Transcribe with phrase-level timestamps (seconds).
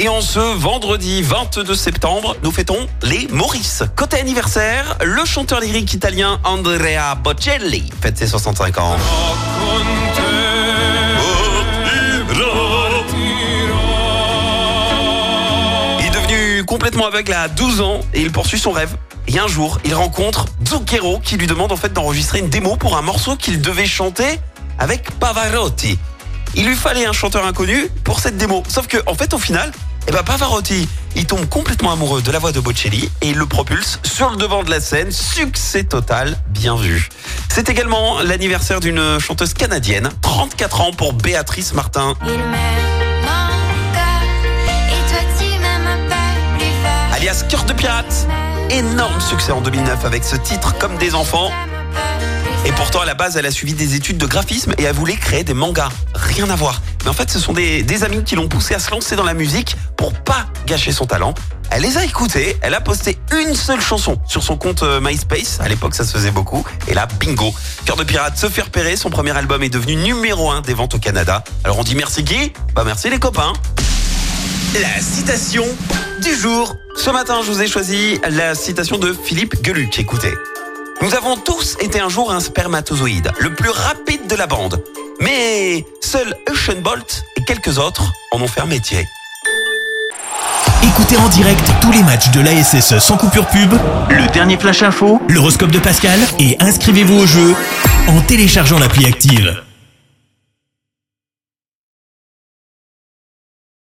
[0.00, 3.82] Et en ce vendredi 22 septembre, nous fêtons les Maurice.
[3.96, 8.96] Côté anniversaire, le chanteur lyrique italien Andrea Bocelli fête ses 65 ans.
[15.98, 18.96] Il est devenu complètement aveugle à 12 ans et il poursuit son rêve.
[19.26, 22.96] Et un jour, il rencontre Zucchero qui lui demande en fait d'enregistrer une démo pour
[22.96, 24.38] un morceau qu'il devait chanter
[24.78, 25.98] avec Pavarotti.
[26.54, 28.62] Il lui fallait un chanteur inconnu pour cette démo.
[28.68, 29.70] Sauf que, en fait, au final,
[30.08, 33.44] eh ben Pavarotti, il tombe complètement amoureux de la voix de Bocelli et il le
[33.44, 35.12] propulse sur le devant de la scène.
[35.12, 37.10] Succès total, bien vu.
[37.50, 42.14] C'est également l'anniversaire d'une chanteuse canadienne, 34 ans pour Béatrice Martin.
[42.22, 43.98] Il me manque
[44.88, 47.14] et toi tu m'aimes pas plus fort.
[47.14, 48.26] alias Cœur de Pirate.
[48.70, 51.50] Énorme succès en 2009 avec ce titre comme des enfants.
[52.68, 55.16] Et pourtant, à la base, elle a suivi des études de graphisme et elle voulait
[55.16, 55.88] créer des mangas.
[56.14, 56.82] Rien à voir.
[57.02, 59.32] Mais en fait, ce sont des, amis qui l'ont poussée à se lancer dans la
[59.32, 61.32] musique pour pas gâcher son talent.
[61.70, 65.60] Elle les a écoutés, elle a posté une seule chanson sur son compte euh, MySpace.
[65.60, 66.62] À l'époque, ça se faisait beaucoup.
[66.88, 67.54] Et là, bingo.
[67.86, 68.96] Cœur de pirate se fait repérer.
[68.96, 71.42] Son premier album est devenu numéro un des ventes au Canada.
[71.64, 73.54] Alors on dit merci qui Bah merci les copains.
[74.74, 75.64] La citation
[76.22, 76.76] du jour.
[76.96, 79.98] Ce matin, je vous ai choisi la citation de Philippe Geluc.
[79.98, 80.34] Écoutez.
[81.00, 84.82] Nous avons tous été un jour un spermatozoïde, le plus rapide de la bande.
[85.20, 89.06] Mais seul Usain Bolt et quelques autres en ont fait un métier.
[90.82, 93.74] Écoutez en direct tous les matchs de l'ASSE sans coupure pub,
[94.10, 97.54] le dernier flash info, l'horoscope de Pascal et inscrivez-vous au jeu
[98.08, 99.62] en téléchargeant l'appli active.